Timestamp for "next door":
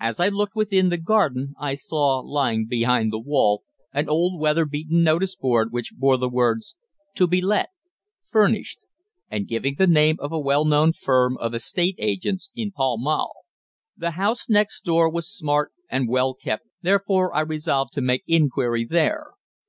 14.48-15.08